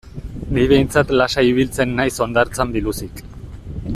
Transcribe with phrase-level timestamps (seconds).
[0.57, 3.25] Ni behintzat lasai ibiltzen naiz hondartzan biluzik.